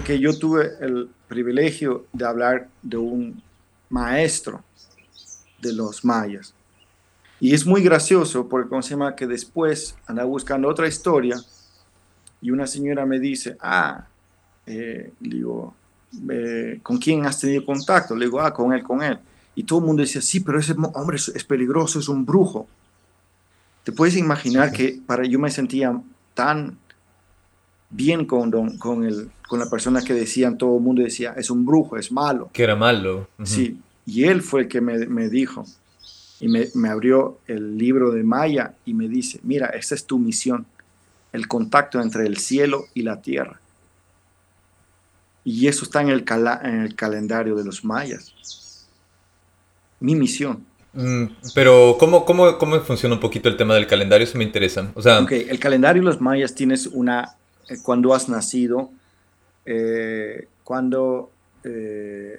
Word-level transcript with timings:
Que 0.00 0.18
yo 0.18 0.36
tuve 0.38 0.70
el 0.80 1.10
privilegio 1.28 2.06
de 2.14 2.24
hablar 2.24 2.68
de 2.82 2.96
un 2.96 3.42
maestro 3.90 4.64
de 5.60 5.74
los 5.74 6.02
mayas. 6.02 6.54
Y 7.38 7.52
es 7.52 7.66
muy 7.66 7.82
gracioso 7.82 8.48
porque, 8.48 8.70
¿cómo 8.70 8.80
se 8.80 8.90
llama? 8.90 9.14
Que 9.14 9.26
después 9.26 9.94
anda 10.06 10.24
buscando 10.24 10.66
otra 10.66 10.88
historia 10.88 11.36
y 12.40 12.50
una 12.50 12.66
señora 12.66 13.04
me 13.04 13.20
dice, 13.20 13.56
ah, 13.60 14.06
eh, 14.66 15.12
digo, 15.20 15.74
eh, 16.30 16.80
¿con 16.82 16.98
quién 16.98 17.24
has 17.26 17.38
tenido 17.38 17.64
contacto? 17.64 18.16
Le 18.16 18.24
digo, 18.24 18.40
ah, 18.40 18.52
con 18.52 18.72
él, 18.72 18.82
con 18.82 19.02
él. 19.02 19.18
Y 19.54 19.62
todo 19.62 19.78
el 19.78 19.84
mundo 19.84 20.02
decía, 20.02 20.22
sí, 20.22 20.40
pero 20.40 20.58
ese 20.58 20.74
hombre 20.94 21.18
es, 21.18 21.44
peligroso, 21.44 22.00
es 22.00 22.08
un 22.08 22.24
brujo. 22.24 22.66
Te 23.84 23.92
puedes 23.92 24.16
imaginar 24.16 24.72
que 24.72 25.00
para 25.06 25.24
yo 25.24 25.38
me 25.38 25.50
sentía 25.50 26.00
tan 26.34 26.78
bien 27.92 28.24
con, 28.24 28.50
con, 28.78 29.04
el, 29.04 29.30
con 29.46 29.60
la 29.60 29.70
persona 29.70 30.02
que 30.02 30.14
decían, 30.14 30.58
todo 30.58 30.76
el 30.76 30.82
mundo 30.82 31.02
decía, 31.02 31.34
es 31.36 31.50
un 31.50 31.64
brujo, 31.64 31.96
es 31.96 32.10
malo. 32.10 32.50
Que 32.52 32.64
era 32.64 32.74
malo. 32.74 33.28
Sí, 33.44 33.78
y 34.06 34.24
él 34.24 34.42
fue 34.42 34.62
el 34.62 34.68
que 34.68 34.80
me, 34.80 35.06
me 35.06 35.28
dijo, 35.28 35.64
y 36.40 36.48
me, 36.48 36.68
me, 36.74 36.88
abrió 36.88 37.38
el 37.46 37.78
libro 37.78 38.10
de 38.10 38.24
Maya 38.24 38.74
y 38.84 38.94
me 38.94 39.08
dice, 39.08 39.38
mira, 39.44 39.66
esta 39.66 39.94
es 39.94 40.06
tu 40.06 40.18
misión, 40.18 40.66
el 41.32 41.46
contacto 41.46 42.00
entre 42.00 42.26
el 42.26 42.38
cielo 42.38 42.86
y 42.94 43.02
la 43.02 43.20
tierra. 43.20 43.60
Y 45.44 45.66
eso 45.68 45.84
está 45.84 46.00
en 46.00 46.08
el, 46.08 46.24
en 46.62 46.80
el 46.80 46.94
calendario 46.94 47.54
de 47.54 47.64
los 47.64 47.84
mayas. 47.84 48.32
Mi 50.00 50.14
misión. 50.14 50.64
Mm, 50.94 51.24
pero, 51.54 51.96
¿cómo, 51.98 52.24
cómo, 52.24 52.58
¿cómo 52.58 52.80
funciona 52.80 53.14
un 53.14 53.20
poquito 53.20 53.48
el 53.48 53.56
tema 53.56 53.74
del 53.74 53.86
calendario? 53.86 54.24
Eso 54.24 54.38
me 54.38 54.44
interesa. 54.44 54.90
O 54.94 55.02
sea, 55.02 55.20
okay, 55.20 55.46
el 55.48 55.58
calendario 55.58 56.02
de 56.02 56.06
los 56.06 56.20
mayas 56.20 56.54
tienes 56.54 56.86
una, 56.86 57.36
eh, 57.72 57.78
cuando 57.82 58.14
has 58.14 58.28
nacido, 58.28 58.90
eh, 59.64 60.48
cuando, 60.64 61.30
eh, 61.64 62.38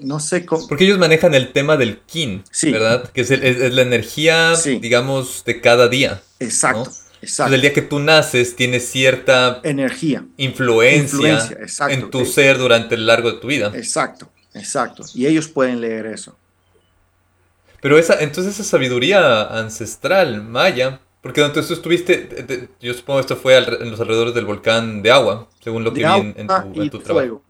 no 0.00 0.20
sé 0.20 0.44
cómo... 0.44 0.66
Porque 0.68 0.84
ellos 0.84 0.98
manejan 0.98 1.34
el 1.34 1.52
tema 1.52 1.76
del 1.76 1.98
kin, 2.00 2.44
¿verdad? 2.62 3.10
Que 3.10 3.22
es, 3.22 3.30
es, 3.30 3.74
la 3.74 3.82
energía, 3.82 4.54
digamos, 4.80 5.44
de 5.44 5.60
cada 5.60 5.88
día. 5.88 6.22
Exacto. 6.38 6.90
Exacto. 7.20 7.54
el 7.54 7.60
día 7.60 7.72
que 7.72 7.82
tú 7.82 7.98
naces 7.98 8.54
tienes 8.54 8.88
cierta 8.88 9.60
energía, 9.64 10.24
influencia, 10.36 11.48
en 11.88 12.10
tu 12.10 12.24
ser 12.24 12.58
durante 12.58 12.94
el 12.94 13.06
largo 13.06 13.32
de 13.32 13.38
tu 13.38 13.48
vida. 13.48 13.72
Exacto, 13.74 14.30
exacto. 14.54 15.04
Y 15.14 15.26
ellos 15.26 15.48
pueden 15.48 15.80
leer 15.80 16.06
eso. 16.06 16.36
Pero 17.80 17.98
esa, 17.98 18.20
entonces 18.20 18.54
esa 18.54 18.64
sabiduría 18.64 19.42
ancestral 19.42 20.42
maya, 20.42 21.00
porque 21.28 21.42
donde 21.42 21.62
tú 21.62 21.74
estuviste, 21.74 22.70
yo 22.80 22.94
supongo 22.94 23.20
esto 23.20 23.36
fue 23.36 23.58
en 23.58 23.90
los 23.90 24.00
alrededores 24.00 24.32
del 24.32 24.46
volcán 24.46 25.02
de 25.02 25.10
agua, 25.10 25.46
según 25.62 25.84
lo 25.84 25.92
que 25.92 26.00
vi 26.00 26.32
en, 26.34 26.46
tu, 26.88 27.00
trabajo. 27.00 27.26
Fuego. 27.26 27.42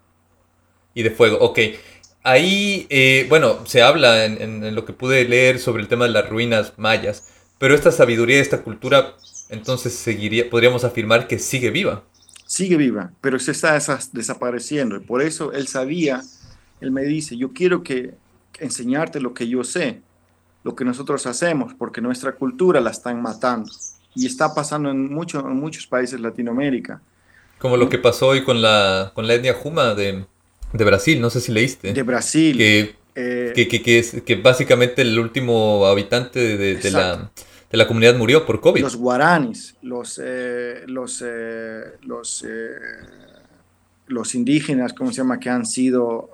Y 0.94 1.04
de 1.04 1.12
fuego, 1.12 1.38
ok. 1.38 1.60
Ahí, 2.24 2.88
eh, 2.90 3.26
bueno, 3.28 3.64
se 3.66 3.80
habla 3.80 4.24
en, 4.24 4.64
en, 4.64 4.74
lo 4.74 4.84
que 4.84 4.92
pude 4.92 5.24
leer 5.28 5.60
sobre 5.60 5.80
el 5.80 5.86
tema 5.86 6.06
de 6.06 6.10
las 6.10 6.28
ruinas 6.28 6.72
mayas, 6.76 7.32
pero 7.58 7.72
esta 7.72 7.92
sabiduría, 7.92 8.40
esta 8.40 8.64
cultura 8.64 9.14
entonces 9.48 9.92
seguiría, 9.92 10.50
podríamos 10.50 10.82
afirmar 10.82 11.28
que 11.28 11.38
sigue 11.38 11.70
viva. 11.70 12.02
Sigue 12.46 12.76
viva, 12.76 13.12
pero 13.20 13.38
se 13.38 13.52
está 13.52 13.78
desapareciendo. 14.12 14.96
Y 14.96 15.00
por 15.04 15.22
eso 15.22 15.52
él 15.52 15.68
sabía, 15.68 16.20
él 16.80 16.90
me 16.90 17.04
dice, 17.04 17.36
yo 17.36 17.52
quiero 17.52 17.84
que 17.84 18.14
enseñarte 18.58 19.20
lo 19.20 19.34
que 19.34 19.46
yo 19.46 19.62
sé, 19.62 20.00
lo 20.64 20.74
que 20.74 20.84
nosotros 20.84 21.26
hacemos, 21.26 21.74
porque 21.74 22.00
nuestra 22.00 22.32
cultura 22.32 22.80
la 22.80 22.90
están 22.90 23.22
matando. 23.22 23.70
Y 24.14 24.26
está 24.26 24.54
pasando 24.54 24.90
en, 24.90 25.12
mucho, 25.12 25.40
en 25.40 25.56
muchos 25.56 25.86
países 25.86 26.20
de 26.20 26.28
Latinoamérica. 26.28 27.00
Como 27.58 27.76
lo 27.76 27.88
que 27.88 27.98
pasó 27.98 28.28
hoy 28.28 28.44
con 28.44 28.60
la, 28.62 29.12
con 29.14 29.26
la 29.26 29.34
etnia 29.34 29.54
Juma 29.54 29.94
de, 29.94 30.24
de 30.72 30.84
Brasil, 30.84 31.20
no 31.20 31.30
sé 31.30 31.40
si 31.40 31.52
leíste. 31.52 31.92
De 31.92 32.02
Brasil. 32.02 32.56
Que, 32.56 32.96
eh, 33.14 33.52
que, 33.54 33.82
que, 33.82 33.98
es, 33.98 34.22
que 34.22 34.36
básicamente 34.36 35.02
el 35.02 35.18
último 35.18 35.86
habitante 35.86 36.56
de, 36.56 36.76
de 36.76 36.90
la 36.90 37.30
de 37.70 37.76
la 37.76 37.86
comunidad 37.86 38.16
murió 38.16 38.46
por 38.46 38.60
COVID. 38.60 38.80
Los 38.80 38.96
guaranis, 38.96 39.76
los, 39.82 40.20
eh, 40.22 40.84
los, 40.86 41.22
eh, 41.24 41.84
los, 42.02 42.44
eh, 42.48 42.70
los 44.06 44.34
indígenas, 44.34 44.92
¿cómo 44.94 45.10
se 45.10 45.18
llama?, 45.18 45.38
que 45.38 45.50
han 45.50 45.66
sido 45.66 46.30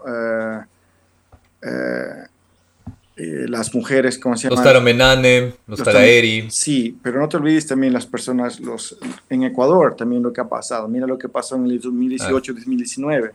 las 3.16 3.74
mujeres, 3.74 4.18
¿cómo 4.18 4.36
se 4.36 4.44
llama? 4.44 4.56
Los 4.56 4.64
Taromenane, 4.64 5.54
los, 5.66 5.82
Taraeri. 5.82 6.50
Sí, 6.50 6.98
pero 7.02 7.20
no 7.20 7.28
te 7.28 7.36
olvides 7.36 7.66
también 7.66 7.92
las 7.92 8.06
personas, 8.06 8.58
los 8.58 8.98
en 9.30 9.44
Ecuador 9.44 9.94
también 9.96 10.22
lo 10.22 10.32
que 10.32 10.40
ha 10.40 10.48
pasado. 10.48 10.88
Mira 10.88 11.06
lo 11.06 11.16
que 11.16 11.28
pasó 11.28 11.54
en 11.56 11.66
el 11.66 11.80
2018-2019, 11.80 13.30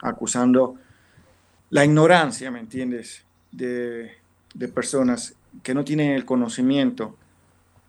acusando 0.00 0.76
la 1.70 1.84
ignorancia, 1.84 2.50
¿me 2.50 2.60
entiendes?, 2.60 3.24
de, 3.50 4.12
de 4.54 4.68
personas 4.68 5.34
que 5.62 5.74
no 5.74 5.84
tienen 5.84 6.12
el 6.12 6.24
conocimiento, 6.24 7.16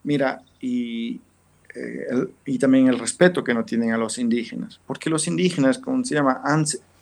mira, 0.03 0.41
y, 0.61 1.19
eh, 1.75 2.27
y 2.45 2.57
también 2.57 2.87
el 2.87 2.97
respeto 2.97 3.43
que 3.43 3.53
no 3.53 3.65
tienen 3.65 3.91
a 3.91 3.97
los 3.97 4.17
indígenas, 4.17 4.79
porque 4.87 5.09
los 5.09 5.27
indígenas, 5.27 5.77
como 5.77 6.03
se 6.05 6.15
llama, 6.15 6.41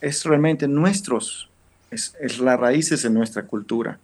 es 0.02 0.24
realmente 0.26 0.68
nuestros, 0.68 1.51
es, 1.91 2.16
es 2.19 2.40
las 2.40 2.59
raíces 2.59 3.03
de 3.03 3.09
nuestra 3.09 3.46
cultura, 3.46 4.00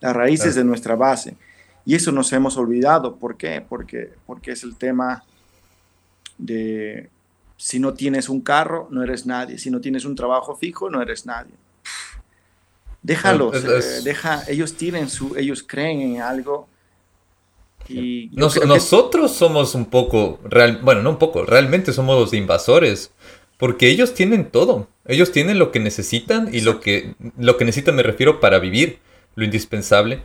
las 0.00 0.16
raíces 0.16 0.54
de 0.54 0.64
nuestra 0.64 0.96
base. 0.96 1.36
Y 1.84 1.94
eso 1.94 2.10
nos 2.10 2.32
hemos 2.32 2.56
olvidado. 2.56 3.16
¿Por 3.16 3.36
qué? 3.36 3.64
Porque, 3.66 4.12
porque 4.26 4.52
es 4.52 4.64
el 4.64 4.76
tema 4.76 5.22
de 6.36 7.08
si 7.56 7.78
no 7.78 7.94
tienes 7.94 8.28
un 8.28 8.40
carro, 8.40 8.88
no 8.90 9.02
eres 9.02 9.24
nadie. 9.24 9.58
Si 9.58 9.70
no 9.70 9.80
tienes 9.80 10.04
un 10.04 10.16
trabajo 10.16 10.56
fijo, 10.56 10.90
no 10.90 11.00
eres 11.00 11.26
nadie. 11.26 11.54
Déjalos, 13.02 13.64
eh, 13.64 14.02
deja, 14.02 14.42
ellos 14.48 14.74
tienen 14.74 15.08
su, 15.08 15.36
ellos 15.36 15.64
creen 15.66 16.00
en 16.00 16.22
algo. 16.22 16.68
Y 17.88 18.30
nosotros 18.32 19.32
somos 19.32 19.76
un 19.76 19.86
poco, 19.86 20.40
real, 20.42 20.80
bueno, 20.82 21.02
no 21.02 21.10
un 21.10 21.18
poco, 21.18 21.44
realmente 21.44 21.92
somos 21.92 22.18
los 22.18 22.32
invasores. 22.32 23.12
Porque 23.58 23.88
ellos 23.88 24.12
tienen 24.12 24.50
todo. 24.50 24.88
Ellos 25.08 25.32
tienen 25.32 25.58
lo 25.58 25.72
que 25.72 25.80
necesitan 25.80 26.48
y 26.52 26.60
lo 26.60 26.80
que, 26.80 27.14
lo 27.38 27.56
que 27.56 27.64
necesitan 27.64 27.96
me 27.96 28.02
refiero 28.02 28.40
para 28.40 28.58
vivir, 28.58 28.98
lo 29.34 29.44
indispensable. 29.44 30.22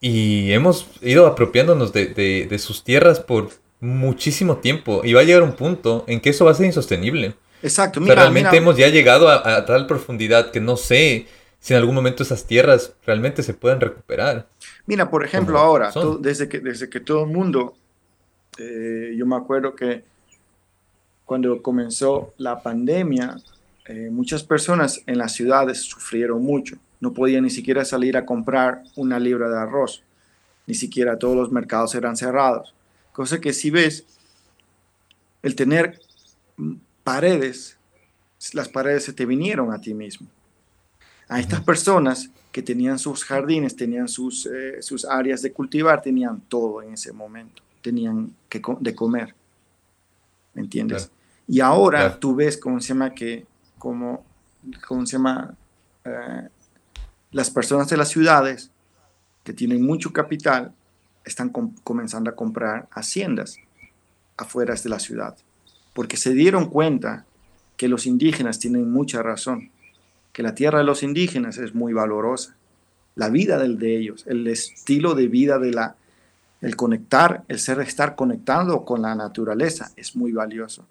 Y 0.00 0.52
hemos 0.52 0.86
ido 1.02 1.26
apropiándonos 1.26 1.92
de, 1.92 2.56
sus 2.58 2.84
tierras 2.84 3.20
por 3.20 3.50
muchísimo 3.80 4.58
tiempo. 4.58 5.02
Y 5.04 5.12
va 5.12 5.20
a 5.20 5.24
llegar 5.24 5.42
un 5.42 5.54
punto 5.54 6.04
en 6.06 6.20
que 6.20 6.30
eso 6.30 6.44
va 6.44 6.52
a 6.52 6.54
ser 6.54 6.66
insostenible. 6.66 7.34
Exacto. 7.62 8.00
Mira, 8.00 8.14
realmente 8.14 8.56
hemos 8.56 8.76
ya 8.76 8.88
llegado 8.88 9.28
a, 9.28 9.56
a, 9.56 9.66
tal 9.66 9.86
profundidad 9.86 10.50
que 10.50 10.60
no 10.60 10.76
sé 10.76 11.26
si 11.60 11.74
en 11.74 11.78
algún 11.78 11.94
momento 11.94 12.22
esas 12.22 12.46
tierras 12.46 12.94
realmente 13.04 13.42
se 13.42 13.52
pueden 13.54 13.80
recuperar. 13.80 14.46
Mira, 14.86 15.10
por 15.10 15.24
ejemplo, 15.24 15.58
ahora, 15.58 15.92
desde, 16.20 16.48
que, 16.48 16.58
desde 16.58 16.88
que 16.88 17.00
todo 17.00 17.24
el 17.24 17.30
mundo, 17.30 17.74
eh, 18.58 19.14
yo 19.16 19.26
me 19.26 19.36
acuerdo 19.36 19.76
que 19.76 20.02
cuando 21.26 21.62
comenzó 21.62 22.32
la 22.38 22.62
pandemia, 22.62 23.36
eh, 23.86 24.10
muchas 24.10 24.44
personas 24.44 25.02
en 25.06 25.18
las 25.18 25.32
ciudades 25.32 25.82
sufrieron 25.82 26.42
mucho. 26.42 26.76
No 27.00 27.12
podían 27.12 27.44
ni 27.44 27.50
siquiera 27.50 27.84
salir 27.84 28.16
a 28.16 28.26
comprar 28.26 28.82
una 28.96 29.18
libra 29.18 29.48
de 29.48 29.58
arroz. 29.58 30.02
Ni 30.66 30.74
siquiera 30.74 31.18
todos 31.18 31.36
los 31.36 31.50
mercados 31.50 31.94
eran 31.94 32.16
cerrados. 32.16 32.74
Cosa 33.12 33.40
que 33.40 33.52
si 33.52 33.70
ves, 33.70 34.04
el 35.42 35.54
tener 35.54 36.00
paredes, 37.02 37.78
las 38.52 38.68
paredes 38.68 39.04
se 39.04 39.12
te 39.12 39.26
vinieron 39.26 39.72
a 39.72 39.80
ti 39.80 39.94
mismo 39.94 40.28
a 41.30 41.38
estas 41.38 41.60
personas 41.62 42.28
que 42.50 42.60
tenían 42.60 42.98
sus 42.98 43.24
jardines, 43.24 43.76
tenían 43.76 44.08
sus, 44.08 44.46
eh, 44.46 44.82
sus 44.82 45.04
áreas 45.04 45.40
de 45.42 45.52
cultivar, 45.52 46.02
tenían 46.02 46.40
todo 46.48 46.82
en 46.82 46.94
ese 46.94 47.12
momento, 47.12 47.62
tenían 47.80 48.34
que 48.48 48.60
de 48.80 48.94
comer, 48.94 49.32
¿me 50.52 50.62
entiendes? 50.62 51.08
Y 51.46 51.60
ahora 51.60 52.18
tú 52.18 52.34
ves 52.34 52.56
cómo 52.56 52.80
se 52.80 52.88
llama 52.88 53.14
que, 53.14 53.46
como, 53.80 54.24
cómo 54.86 55.06
se 55.06 55.16
llama, 55.16 55.54
eh, 56.04 56.48
las 57.32 57.50
personas 57.50 57.88
de 57.88 57.96
las 57.96 58.08
ciudades 58.08 58.70
que 59.42 59.54
tienen 59.54 59.82
mucho 59.82 60.12
capital 60.12 60.72
están 61.24 61.48
comenzando 61.48 62.30
a 62.30 62.36
comprar 62.36 62.88
haciendas 62.92 63.56
afuera 64.36 64.74
de 64.74 64.88
la 64.90 64.98
ciudad, 64.98 65.36
porque 65.94 66.16
se 66.16 66.34
dieron 66.34 66.66
cuenta 66.66 67.24
que 67.76 67.88
los 67.88 68.06
indígenas 68.06 68.58
tienen 68.58 68.90
mucha 68.90 69.22
razón 69.22 69.70
que 70.32 70.42
la 70.42 70.54
tierra 70.54 70.78
de 70.78 70.84
los 70.84 71.02
indígenas 71.02 71.56
es 71.58 71.74
muy 71.74 71.92
valorosa. 71.92 72.54
La 73.16 73.30
vida 73.30 73.58
del 73.58 73.78
de 73.78 73.96
ellos, 73.96 74.24
el 74.26 74.46
estilo 74.46 75.14
de 75.14 75.26
vida 75.26 75.58
de 75.58 75.72
la, 75.72 75.96
el 76.60 76.76
conectar, 76.76 77.44
el 77.48 77.58
ser 77.58 77.80
estar 77.80 78.14
conectado 78.14 78.84
con 78.84 79.02
la 79.02 79.14
naturaleza 79.14 79.90
es 79.96 80.14
muy 80.14 80.32
valioso. 80.32 80.86